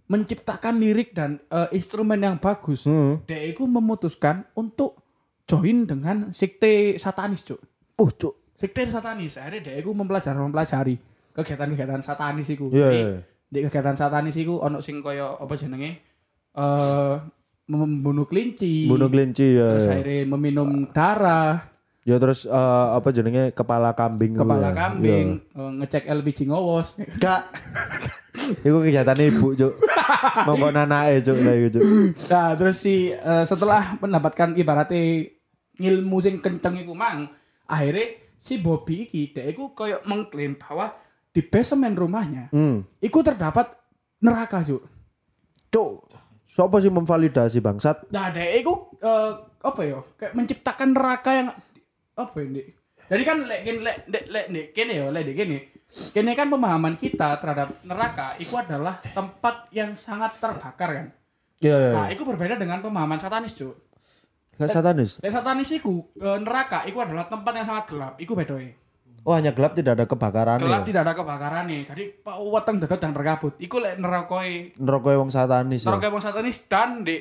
[0.08, 3.20] menciptakan lirik dan eh, instrumen yang bagus, Hmm.
[3.28, 5.07] dia iku memutuskan untuk
[5.48, 7.60] join dengan sekte satanis, Cuk.
[7.98, 8.54] Oh, cuk.
[8.54, 9.40] Sekte satanis.
[9.40, 10.96] Akhirnya dia iku mempelajari mempelajari
[11.34, 12.68] kegiatan-kegiatan satanis iku.
[12.70, 13.20] Iya, Jadi, iya.
[13.48, 15.92] di kegiatan satanis iku ono sing kaya apa jenenge?
[16.58, 17.16] Eh
[17.68, 18.88] membunuh kelinci.
[18.88, 19.76] Bunuh kelinci ya.
[19.76, 19.94] Terus ya.
[20.00, 21.68] akhirnya meminum darah,
[22.08, 24.80] Ya terus eh, apa jenenge kepala kambing kepala ya.
[24.80, 26.96] kambing, eh, ngecek LPG ngowos.
[27.04, 27.20] Iya.
[27.20, 27.44] Kak.
[28.64, 29.76] Iku kegiatan ibu, Cuk.
[30.48, 31.84] Monggo nanake, Cuk, iku, Cuk.
[32.32, 35.36] Nah, terus si eh, setelah mendapatkan ibaratnya
[35.78, 37.30] ilmu sing kenceng iku mang,
[37.66, 40.94] akhirnya si Bobby iki dia iku koyo mengklaim bahwa
[41.30, 42.82] di basement rumahnya Hmm.
[42.98, 43.70] iku terdapat
[44.18, 44.82] neraka, Cuk.
[45.70, 46.06] Cuk.
[46.50, 48.10] Siapa sih memvalidasi bangsat?
[48.10, 50.02] Nah, dia iku eh, apa ya?
[50.18, 51.48] Kayak menciptakan neraka yang
[52.18, 52.66] apa ini?
[53.08, 55.58] Jadi kan lek lek lek lek lek kene ya, lek dek kene.
[55.88, 61.08] Kene kan pemahaman kita terhadap neraka itu adalah tempat yang sangat terbakar kan.
[61.62, 61.92] Iya, iya.
[61.94, 63.87] Nah, itu berbeda dengan pemahaman satanis, Cuk.
[64.58, 65.18] Lah satanis.
[65.20, 68.14] Lek satanis iku eh, neraka iku adalah tempat yang sangat gelap.
[68.18, 68.74] Iku bedoe.
[69.22, 70.88] Oh, hanya gelap tidak ada kebakaran Gelap ya.
[70.88, 71.82] tidak ada kebakaran nih.
[71.84, 73.54] Jadi weteng dedet dan berkabut.
[73.58, 75.92] Iku lek nerakoi Neraka wong satanis ya.
[75.92, 77.20] neraka wong satanis dan di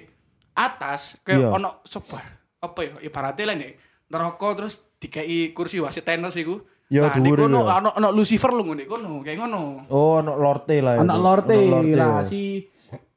[0.52, 1.48] atas kayak Iya.
[1.52, 2.22] ono sebuah
[2.58, 3.72] apa ya ibaratnya lah nih
[4.06, 6.62] neraka terus dikai kursi wasit tenis iku.
[6.86, 7.82] Ya, nah, di dhuwur ya.
[7.82, 9.90] ono ono Lucifer lu ngene kono, kayak ngono.
[9.90, 11.02] Oh, anak lorte lah.
[11.02, 11.24] Anak itu.
[11.26, 12.22] lorte Anak lorte lah ya.
[12.22, 12.40] si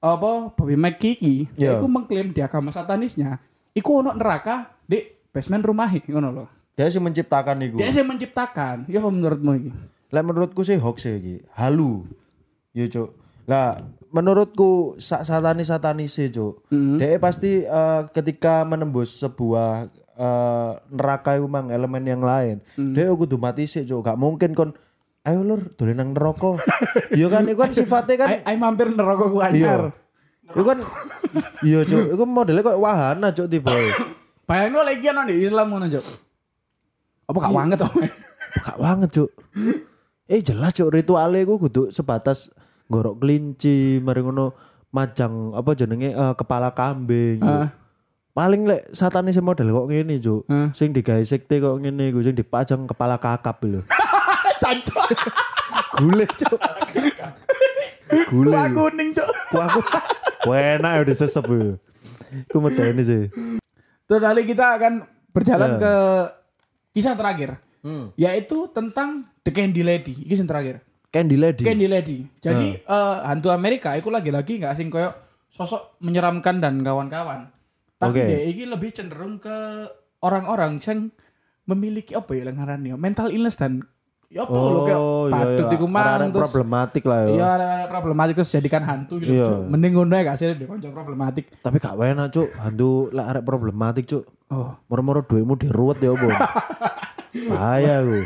[0.02, 1.78] apa Bobby McKee Iya.
[1.78, 3.38] iku mengklaim di agama satanisnya
[3.80, 5.00] iku ono neraka di
[5.32, 6.48] basement rumahnya ngono loh.
[6.76, 7.78] Dia sih menciptakan iku.
[7.80, 8.88] Dia sih menciptakan.
[8.88, 9.72] Ya apa menurutmu iki?
[10.16, 11.44] Lah menurutku sih hoax ya iki.
[11.56, 12.08] Halu.
[12.72, 13.20] Ya, Cuk.
[13.50, 13.84] Lah
[14.16, 16.64] menurutku sa satanis satanis sih, Cuk.
[16.72, 22.64] Dia pasti eh, ketika menembus sebuah eh, neraka itu mang elemen yang lain.
[22.80, 24.08] Dia kudu mati sih, Cuk.
[24.08, 24.72] Gak mungkin kon
[25.28, 26.56] ayo lur dolen nang neraka.
[27.20, 29.92] Iya kan itu kan sifatnya kan ai mampir neraka ku anyar.
[30.50, 30.78] Itu kan
[31.62, 32.18] iya, Cuk.
[32.18, 33.74] Itu modelnya kok wahana, Cuk, tiba.
[34.50, 36.06] Bayangno lagi ana di Islam ngono, Cuk.
[37.30, 37.92] Apa gak banget oh.
[38.66, 39.30] Gak banget, Cuk.
[40.26, 42.50] Eh jelas, Cuk, ritualnya ku kudu sebatas
[42.90, 44.58] gorok kelinci, mari ngono
[44.90, 47.46] majang apa jenenge eh, kepala kambing.
[47.46, 47.70] Ah.
[48.34, 50.50] Paling lek satanis model kok ngene, Cuk.
[50.50, 50.74] Ah.
[50.74, 53.86] Sing digawe sekte kok ngene iku sing dipajang kepala kakap lho.
[54.66, 55.06] Cancok.
[56.02, 56.58] Gule, Cuk.
[58.34, 58.58] Gule.
[58.58, 59.30] Kuah kuning, Cuk.
[59.54, 59.82] Kuah aku.
[60.48, 61.76] Wah, enak ya disesep yo.
[62.48, 63.24] Ku medeni sih.
[64.06, 65.80] Terus kali kita akan berjalan Ya.
[65.82, 65.94] ke
[66.96, 67.60] kisah terakhir.
[67.80, 68.12] Hmm.
[68.16, 70.14] Yaitu tentang The Candy Lady.
[70.28, 70.84] Iki sing terakhir.
[71.10, 71.66] Candy Lady.
[71.66, 72.18] Candy Lady.
[72.38, 75.10] Jadi eh, hantu Amerika itu lagi-lagi nggak sing koyo
[75.50, 77.50] sosok menyeramkan dan kawan-kawan.
[78.00, 78.24] Tapi Oke.
[78.24, 79.90] dia iki lebih cenderung ke
[80.24, 81.10] orang-orang yang
[81.66, 83.84] memiliki apa ya ngarannya mental illness dan
[84.30, 85.02] ya apa lho kayak
[85.34, 87.30] badut iku mang Oh, terus problematik lah ya.
[87.34, 89.34] Iya ada problematik terus jadikan hantu gitu.
[89.34, 89.46] Iya.
[89.50, 89.62] Cuk.
[89.74, 91.46] Mending ngono ya gak sih deh konco problematik.
[91.66, 94.24] Tapi gak enak cuk, hantu lah arek problematik cuk.
[94.54, 94.78] Oh.
[94.86, 96.30] Moro-moro duitmu diruwet ya opo.
[97.50, 98.22] Bahaya ku.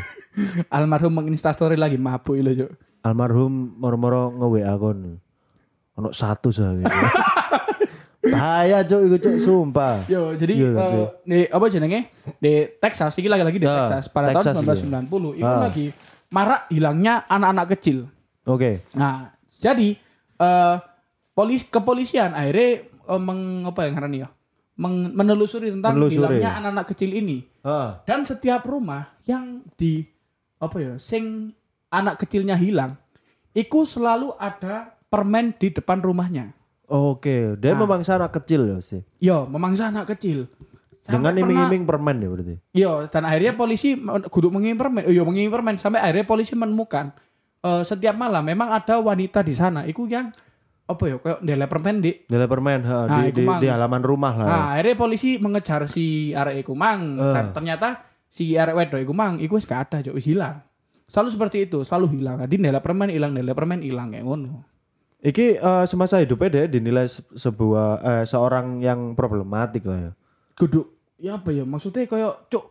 [0.68, 2.70] Almarhum menginstastory lagi mabuk lho, Cuk.
[3.04, 5.20] Almarhum moro-moro nge-WA kon.
[5.94, 6.84] Ono satu saja.
[8.26, 10.00] Bahaya cuk iku cuk sumpah.
[10.06, 11.08] Yo, jadi Iya, eh, Cuk.
[11.22, 12.00] di apa jenenge?
[12.36, 14.70] Di Texas iki lagi-lagi di Ya, Texas pada Texas tahun iki.
[14.80, 15.60] 1990 itu Ah.
[15.60, 15.86] lagi
[16.28, 18.08] marak hilangnya anak-anak kecil.
[18.42, 18.84] Oke.
[18.92, 19.96] Nah, jadi
[20.34, 20.74] eh
[21.32, 24.30] polis kepolisian akhirnya eh, meng apa yang ngarannya ya?
[24.74, 26.18] Meng- menelusuri tentang Menelusuri.
[26.40, 27.44] hilangnya anak-anak kecil ini.
[27.60, 28.02] Ah.
[28.02, 30.02] Dan setiap rumah yang di
[30.56, 31.52] apa ya, sing
[31.88, 32.96] anak kecilnya hilang,
[33.52, 36.50] itu selalu ada permen di depan rumahnya.
[36.84, 39.00] Oke, dia memang sana kecil ya sih.
[39.16, 40.46] Yo, memangsa anak kecil.
[41.04, 42.56] Dengan iming-iming permen ya berarti.
[42.72, 43.92] Yo, dan akhirnya polisi
[44.32, 45.04] kudu mengirim permen.
[45.08, 47.12] Yo mengirim permen sampai akhirnya polisi menemukan
[47.60, 49.84] eh, setiap malam memang ada wanita di sana.
[49.84, 50.32] Iku yang
[50.84, 52.12] apa ya, kayak ndelek permen di.
[52.28, 53.60] Nilai permen ha, Nah, di, di, mang.
[53.60, 54.48] di halaman rumah lah.
[54.48, 57.16] Nah, akhirnya polisi mengejar si arek iku mang.
[57.16, 57.34] Eh.
[57.36, 60.60] Dan ternyata si arek wedok iku mang iku wis gak ada, wis hilang.
[61.04, 62.40] Selalu seperti itu, selalu hilang.
[62.40, 64.64] Jadi ndelek permen hilang, ndelek permen hilang kayak ngono.
[65.24, 70.12] Iki eh, semasa hidupnya dia dinilai se- sebuah eh, seorang yang problematik lah ya.
[70.54, 70.84] Kudu
[71.16, 72.64] ya apa ya maksudnya kayak cuk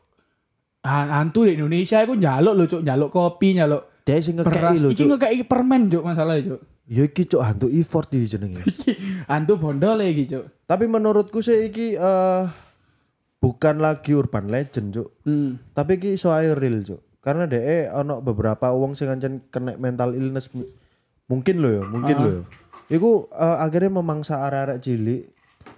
[0.84, 4.54] ha- hantu di Indonesia iku njaluk lho, Cuk, njaluk kopi, njaluk Dia sing beras.
[4.76, 5.10] ngekei lho, Iki Cuk.
[5.12, 6.62] ngekei permen, Cuk, masalahnya, Cuk.
[6.84, 8.60] Ya iki cuk hantu effort di jenenge.
[9.32, 10.44] hantu bondol lagi, Cuk.
[10.64, 12.44] Tapi menurutku sih iki eh
[13.40, 15.10] bukan lagi urban legend, cuk.
[15.24, 15.60] Hmm.
[15.72, 17.02] Tapi iki iso ae real, cuk.
[17.20, 20.52] Karena DE ono beberapa wong sing ancen kena mental illness
[21.28, 22.32] mungkin loh ya, mungkin loh.
[22.32, 22.42] ya.
[23.00, 25.22] Iku eh, akhirnya memangsa arek-arek cilik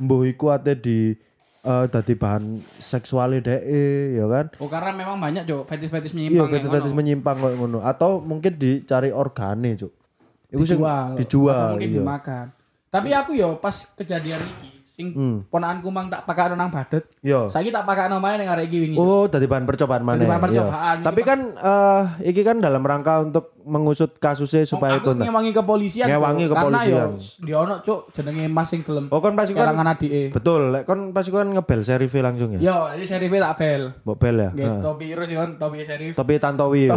[0.01, 1.15] mbuh iku ate di
[1.65, 4.45] eh dadi bahan seksualnya DE ya kan.
[4.61, 8.53] Oh karena memang banyak cok fetis-fetis Iya, menyimpang yang fetis-fetis menyimpang kayak ngono atau mungkin
[8.53, 9.73] dicari organe.
[10.53, 11.97] Iku sing dijual, dijual, atau mungkin iya.
[12.05, 12.45] dimakan.
[12.93, 15.11] Tapi aku yo pas kejadian iki sing
[15.45, 17.03] ponakanku mang tak pakai nang badut.
[17.03, 17.19] Hmm.
[17.19, 17.39] Iya.
[17.45, 18.95] Saiki tak pakai namanya ning arek iki wingi.
[18.95, 20.17] Oh, dari bahan percobaan mana?
[20.17, 20.47] Dari bahan Iya.
[20.47, 20.97] percobaan.
[21.03, 25.27] Tapi kan eh iki kan dalam rangka untuk mengusut kasusnya supaya aku tuntas.
[25.27, 26.07] ngewangi kepolisian.
[26.07, 27.09] Ngewangi Karena yo kepolisian.
[27.43, 29.05] dia ono cuk jenenge Mas sing gelem.
[29.09, 30.31] Oh kan pasti kan adike.
[30.31, 32.59] betul, lek kon pasti kan ngebel serif langsung ya.
[32.63, 33.83] Yo, ini serif tak bel.
[34.01, 34.49] Mbok bel ya.
[34.49, 36.13] Nggih, topi irus yo, topi serif.
[36.15, 36.87] Tapi Tantowi.
[36.87, 36.95] ya.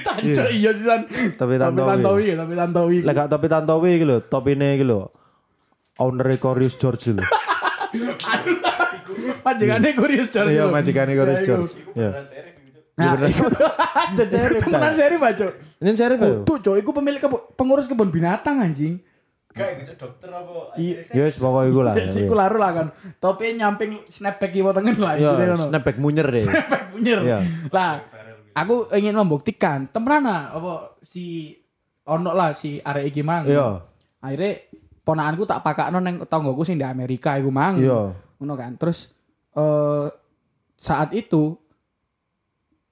[0.00, 1.06] Tanco iya sih san.
[1.36, 1.88] Topi Tantowi.
[1.90, 2.96] Tantowi, topi Tantowi.
[3.02, 5.10] Lek gak topi Tantowi iki lho, topine iki lho.
[6.00, 7.22] Owner Corius George lho.
[9.46, 10.52] Majikane Curious George.
[10.54, 11.50] Iya, majikane Corius Ya, iku.
[11.50, 11.72] George.
[11.94, 12.10] Iya.
[13.00, 13.44] Nah, iku
[14.12, 14.60] Cek serif.
[14.60, 15.46] temenan serif aja.
[15.80, 16.32] Ini serif ya?
[16.44, 19.00] Tuh, cok, iku pemilik kebun, pengurus kebun binatang anjing.
[19.50, 20.76] Kayak gitu dokter apa?
[20.78, 21.00] Iya.
[21.10, 21.94] Ya wis pokoknya iku lah.
[21.96, 22.86] Yes, iku laru lah kan.
[23.18, 25.16] Topi nyamping snapback kiwa tengen lah.
[25.16, 25.64] Ya, gitu, ngono.
[25.72, 26.44] snapback munyer deh.
[26.44, 27.18] Snapback punyer.
[27.24, 27.38] Iya.
[27.72, 27.92] Lah,
[28.54, 31.56] aku ingin membuktikan temenan ah, apa si
[32.04, 33.48] ono lah si arek iki mang.
[33.48, 33.80] Iya.
[34.20, 34.52] Akhirnya
[35.02, 37.76] ponakanku tak pakakno neng tonggoku sing di Amerika iku mang.
[37.76, 38.12] Iya.
[38.38, 38.76] Ngono kan.
[38.76, 39.10] Terus
[39.52, 40.06] eh
[40.74, 41.56] saat itu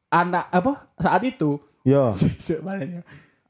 [0.09, 0.73] anak apa?
[0.97, 2.13] Saat itu Iya.
[2.69, 3.03] Ya.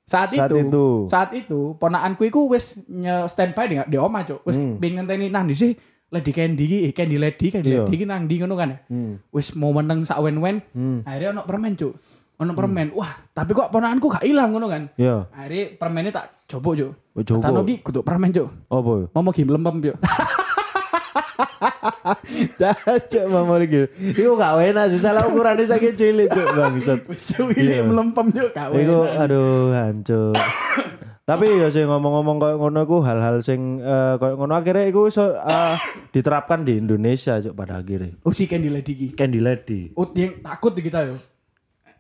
[0.09, 0.87] Saat, Saat itu, itu.
[1.05, 2.81] saat itu ponakanku iku wis
[3.29, 4.41] standby di, di omah, Cuk.
[4.43, 4.81] Wis Hmm.
[4.81, 5.77] pengen ngenteni nang di sih
[6.09, 7.85] Lady Candy iki, eh, Candy Lady, Candy Iya.
[7.85, 8.79] Lady iki nang di ngono kan ya.
[8.89, 9.21] Hmm.
[9.29, 10.65] Wis mau meneng sak wen-wen.
[10.73, 11.05] Hmm.
[11.05, 11.93] Akhirnya ono permen, Cuk.
[12.39, 12.95] Ono permen.
[12.95, 14.87] Wah, tapi kok ponakanku gak ilang ngono kan.
[14.95, 15.27] Iya.
[15.29, 16.93] Akhirnya permennya tak coba, Cuk.
[17.13, 17.43] Oh, coba.
[17.43, 18.49] Tano iki kudu permen, Cuk.
[18.69, 18.93] Apa?
[19.11, 19.97] Mau gi mlempem, Cuk.
[22.55, 23.91] Cacok mama lagi.
[24.15, 27.01] Iku gak enak sih salah ukurannya sakit cilik cuk bangsat.
[27.11, 27.83] Wis Iya.
[27.83, 28.51] mlempem, Cuk.
[28.55, 29.19] Gak Iku enak.
[29.19, 30.35] aduh hancur.
[31.29, 35.37] Tapi ya sih ngomong-ngomong kayak ngono iku hal-hal sing eh, kayak ngono akhirnya iku iso
[35.37, 35.77] eh,
[36.09, 38.17] diterapkan di Indonesia cuk pada akhirnya.
[38.23, 39.09] Oh, si Candy Lady iki.
[39.13, 39.93] Candy Lady.
[39.93, 41.19] Oh, yang takut di kita yo.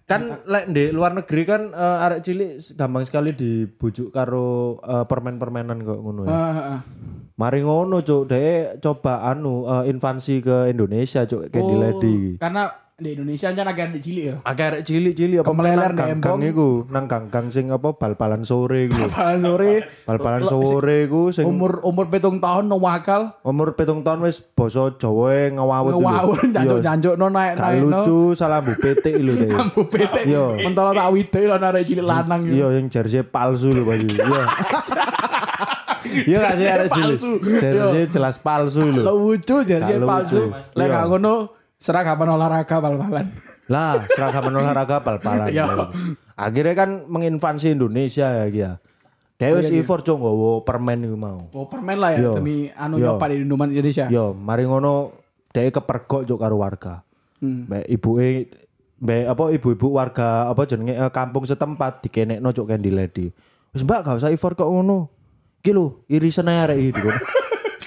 [0.08, 5.84] Kan lek di luar negeri kan eh, arek cilik gampang sekali dibujuk karo eh, permen-permenan
[5.84, 6.32] kok ngono ya.
[6.32, 6.80] Ah, ah.
[7.36, 12.16] Mari ngono cuk, dhek coba anu eh, invasi ke Indonesia cuk Candy Oh, Lady.
[12.40, 14.36] Karena di Indonesia kan agak di cilik ya.
[14.42, 16.42] Agak arek cilik-cilik apa Kemeleler nang embong.
[16.42, 19.06] iku, nang ganggang sing apa bal-balan sore iku.
[19.06, 24.26] Balan sore Bal-balan sore iku sing umur umur petung tahun no wakal umur pitung tahun
[24.26, 26.02] wis basa Jawa ngawawut dulu.
[26.02, 29.46] ngawur jancuk jancuk no naik Gak naik no lucu salah bu petik lho deh.
[29.48, 30.44] kambu pete Iya.
[30.58, 32.54] mentolo tak wide lo narik cilik lanang gitu.
[32.56, 33.94] Iya yang jersey palsu lho Pak.
[34.02, 34.42] Iya.
[36.26, 37.14] Iya gak sih arek cilik.
[37.14, 37.30] palsu.
[37.62, 39.06] Jersey jelas palsu lho.
[39.06, 40.02] lo lucu Gak lucu.
[40.02, 40.42] palsu
[40.74, 40.94] lek Iya.
[40.96, 41.34] gak ngono
[41.78, 43.26] seragaman olahraga bal-balan.
[43.70, 45.48] Lah, seragaman olahraga pal-palan.
[45.50, 45.64] Iya.
[46.34, 48.70] Akhirnya kan menginvasi Indonesia ya dia.
[49.38, 51.46] Dewe wis effort cok nggowo permen iku mau.
[51.54, 52.34] Oh, permen lah ya Yo.
[52.34, 53.06] demi anu di
[53.38, 54.10] Indomaret Indonesia.
[54.10, 55.14] Yo, mari ngono
[55.54, 57.06] dhewe kepergok cok karo warga.
[57.38, 57.70] Hmm.
[57.70, 58.28] Mbak ibuke
[58.98, 63.30] mbak apa ibu-ibu warga apa jenenge eh, kampung setempat dikenekno cok Candy Lady.
[63.70, 65.06] Wis Mbak gak usah effort kok ngono.
[65.62, 67.10] Iki lho, irisan ae arek iki.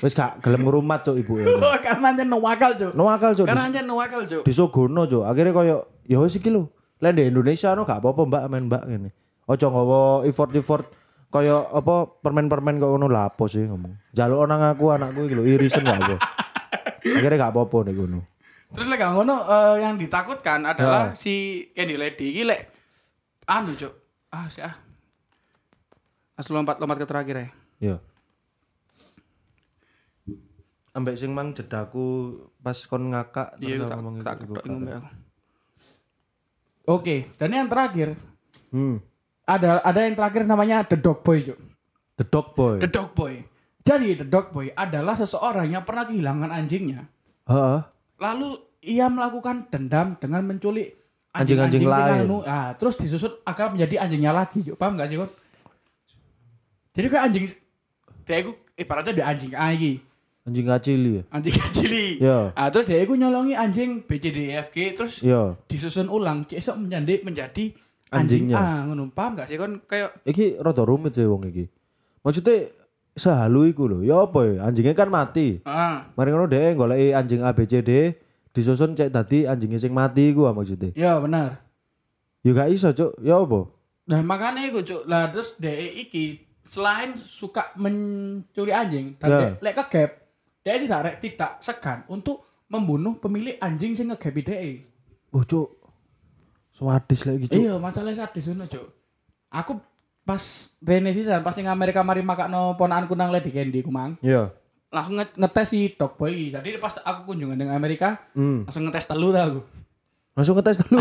[0.02, 1.46] Wis gak gelem ngrumat cok ibuke.
[1.46, 2.92] Oh, karena aja no wakal, Cuk.
[2.98, 3.46] No akal cok.
[3.46, 4.42] Karena aja no wakal, Cuk.
[4.42, 5.78] disogono jo akhirnya koyo
[6.10, 9.10] ya wis iki lho lain di Indonesia no gak apa-apa mbak main mbak ngene
[9.46, 10.86] ojo nggawa effort effort
[11.32, 15.44] koyo apa permen-permen kok ngono lah apa sih ngomong jaluk nang aku anakku iki lho
[15.48, 16.18] irisan gak apa
[17.18, 18.22] akhirnya gak apa-apa nih ngono
[18.72, 22.72] Terus lek ngono eh, yang ditakutkan adalah si Candy Lady iki lek
[23.44, 23.92] anu, Cuk.
[24.32, 24.72] Ah, sih ah.
[26.40, 27.48] Langsung lompat lompat ke terakhir ya.
[27.84, 27.96] ya
[30.92, 35.10] ambek sing mang jedaku pas kon ngakak Iya, terus tak ngomong tak ketok aku.
[36.90, 38.18] Oke, dan yang terakhir
[38.74, 38.98] hmm
[39.46, 41.60] ada ada yang terakhir namanya The Dog Boy, Cuk.
[42.16, 43.42] the dog boy The Dog Boy.
[43.82, 47.10] Jadi The Dog Boy adalah seseorang yang pernah kehilangan anjingnya.
[47.50, 47.82] heeh
[48.22, 48.50] Lalu
[48.86, 51.02] ia melakukan dendam dengan menculik
[51.32, 52.28] Anjing-anjing lain.
[52.28, 54.76] anu, ah, terus disusun agar menjadi anjingnya lagi, Cuk.
[54.76, 55.32] Paham gak sih, Kon?
[56.92, 57.46] Jadi kayak anjing
[58.28, 58.38] dia
[58.76, 59.94] ibaratnya dia anjing iki.
[60.42, 62.08] Anjing kacili ya Anjing cili.
[62.18, 62.50] Iya.
[62.54, 66.10] Ah, terus dia itu nyolongi anjing B C D E F G terus ya disusun
[66.10, 67.66] ulang cek esok menjadi menjadi
[68.10, 68.58] anjing Anjingnya.
[68.58, 69.14] A ngono.
[69.14, 71.70] Paham gak sih kon kayak iki rada rumit sih wong iki
[72.22, 72.70] maksudnya
[73.12, 77.42] sehalu iku lho ya apa ya anjingnya kan mati ah Mari ngono dhek goleki anjing
[77.44, 77.92] ABCD
[78.52, 80.92] disusun cek tadi anjingnya sing mati iku ah maksudnya.
[80.92, 81.64] ya benar.
[82.42, 83.22] Ya gak iso, Cuk.
[83.22, 83.70] Ya apa?
[84.10, 85.06] Nah makanya iku cuk.
[85.06, 89.40] Lah terus DE iki selain suka mencuri anjing dan Ya.
[89.62, 90.21] lek kegap,
[90.62, 94.82] dia tidak rek- tidak segan untuk membunuh pemilik anjing sing ngegap DE.
[95.30, 95.82] Oh, Cuk.
[96.70, 97.58] Swadis lagi, Cuk.
[97.58, 98.88] Iya, masalahnya sadis ngono cuk.
[99.50, 99.82] Aku
[100.22, 100.40] pas
[100.80, 104.16] Rene sisan pas ning Amerika mari makakno ponakanku nang Lady Candy ku mang.
[104.22, 104.56] Iya.
[104.88, 106.48] Langsung nge- ngetes si Dog Boy.
[106.50, 108.64] Jadi pas aku kunjungan dengan Amerika, Hmm.
[108.64, 109.60] langsung ngetes telu dah aku.
[110.32, 111.00] Langsung ngetes dulu.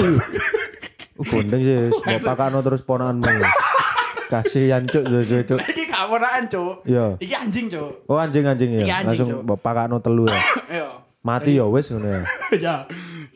[1.14, 1.78] Oh, gondeng sih.
[1.86, 3.22] Mau pakano terus ponakanmu.
[4.32, 5.04] Kasihan, Cuk.
[5.04, 5.60] Cuk, Cuk, Cuk.
[6.06, 6.74] Ponakan cuk.
[6.86, 7.06] Iya.
[7.18, 7.92] Iki anjing cuk.
[8.06, 9.02] Oh, anjing-anjing Iki ya.
[9.02, 10.38] anjing, Langsung mbok pakano telu ya.
[10.80, 10.88] Iya.
[11.20, 12.22] Mati ya wis ngono ya.
[12.64, 12.74] ya.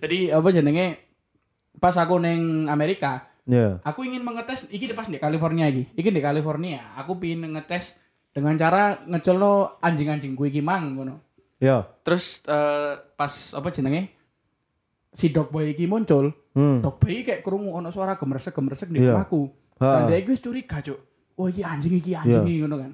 [0.00, 0.86] Jadi apa jenenge
[1.76, 3.82] pas aku neng Amerika, Iya.
[3.82, 5.92] aku ingin mengetes iki pas di California iki.
[5.92, 6.80] Iki di California.
[6.96, 7.92] Aku pingin ngetes
[8.32, 11.20] dengan cara ngecelno anjing-anjing gue iki mang ngono.
[11.60, 11.84] Iya.
[12.00, 14.10] Terus eh, pas apa jenenge
[15.10, 16.82] si dog boy iki muncul, Hmm.
[16.82, 19.14] dog boy iki kayak krungu ono suara gemersek-gemersek di Iya.
[19.14, 19.50] rumahku.
[19.74, 20.98] Dan dia curiga, Cuk.
[21.34, 22.46] Oh iki anjing iki anjing Iya.
[22.46, 22.92] iki ngono kan.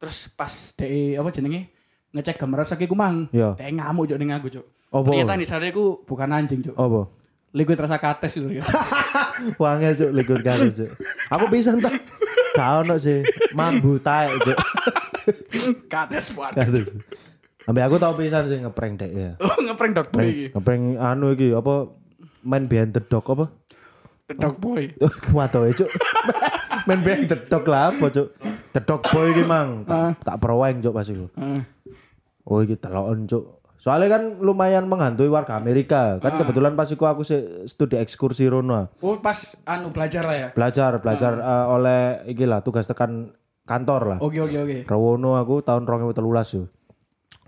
[0.00, 1.68] Terus pas de apa jenenge
[2.10, 3.54] ngecek gemersek iku mang, Iya.
[3.58, 4.66] dia ngamuk Cuk ning aku, Cuk.
[4.90, 6.74] Ternyata di sana iku bukan anjing, Cuk.
[6.74, 7.06] Apa?
[7.50, 8.62] Liquid rasa kates itu ya.
[9.62, 10.86] Wangel cuk likur kali cuk.
[11.28, 11.90] Aku pisan ta.
[12.54, 13.26] Gak ono sih.
[13.58, 14.58] Mambu taek cuk.
[15.90, 16.54] kates buat.
[16.54, 16.94] Kados.
[17.66, 19.30] Ambil aku tau pisan sih ngeprank dek ya.
[19.42, 20.46] Oh, ngeprank dog boy iki.
[20.54, 21.90] Ngeprank anu iki apa
[22.46, 23.50] main behind the dog apa?
[24.30, 24.94] The dog boy.
[25.26, 25.90] Kuwatoe cuk.
[26.90, 28.28] Main behind the dog lah apa cuk.
[28.74, 29.86] The dog boy iki mang.
[29.86, 30.10] Ah.
[30.18, 31.26] Tak, tak perwaing cuk pas iku.
[31.38, 31.62] Heeh.
[32.50, 33.62] Oh iki teloken cuk.
[33.80, 36.20] Soalnya kan lumayan menghantui warga Amerika.
[36.20, 37.24] Kan kebetulan pas iku aku
[37.64, 38.92] studi ekskursi rono.
[39.00, 40.48] Oh, pas anu belajar lah ya.
[40.52, 43.32] Belajar, belajar eh, oleh iki lah tugas tekan
[43.64, 44.18] kantor lah.
[44.20, 44.78] Oke, oke, oke.
[44.84, 46.68] Rawono aku tahun 2013 yo.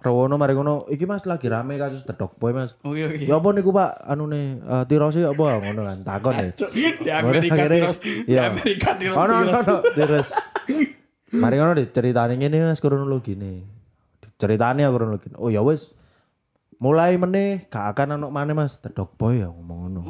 [0.03, 2.75] Rawono mari ngono, iki Mas lagi rame kasus The Dog Boy Mas.
[2.83, 3.23] Oke, oke.
[3.23, 4.03] Ya apa niku Pak?
[4.03, 6.51] Anu nih, uh, tirose apa ngono kan takon ya.
[6.59, 7.97] Cuk, di Amerika terus.
[8.03, 8.51] Di iya.
[8.51, 9.15] Amerika terus.
[9.15, 9.55] Ono ono
[9.95, 10.35] terus.
[11.39, 13.63] Mari ngono diceritani ngene Mas kronologi nih.
[14.27, 15.31] Diceritani kronologi.
[15.39, 15.95] Oh ya wis.
[16.83, 20.03] Mulai meneh gak akan ono maneh Mas The Dog Boy ya ngomong ngono.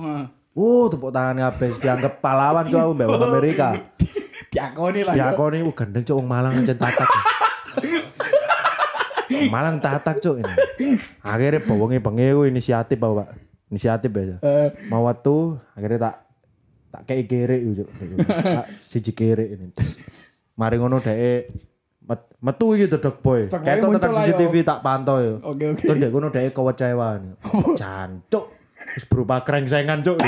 [0.56, 3.76] Uh, tepuk tangan habis dianggap pahlawan tuh aku wong Amerika.
[4.56, 5.12] Diakoni lah.
[5.12, 5.52] Ya Cuk.
[5.52, 7.08] nih wah, gendeng cuk wong Malang ancen tatak.
[9.48, 10.52] Malang tatak cuk ini.
[11.24, 13.28] Akhirnya bawonge bengi ku inisiatif apa, Pak.
[13.72, 14.36] Inisiatif ya.
[14.44, 16.14] Eh, Mau waktu akhirnya tak
[16.92, 17.88] tak kayak kere cuk.
[17.88, 19.72] Tak Siji kere ini.
[19.72, 19.98] Terus
[20.52, 21.48] mari ngono dhek
[22.04, 23.48] met, metu iki dodok boy.
[23.48, 24.20] Dog boy Ketok yo.
[24.20, 25.34] CCTV tak pantau yo.
[25.40, 25.82] Oke, oke.
[25.88, 27.20] Terus dhek ngono dhek kewecewan.
[27.74, 28.44] Jancuk.
[28.92, 30.18] Wis berupa krengsengan cuk.